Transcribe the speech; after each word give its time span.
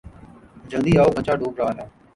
جلدی 0.69 0.93
آو؛ 1.01 1.09
بچہ 1.17 1.33
ڈوب 1.39 1.53
رہا 1.57 1.67
ہے 1.69 1.73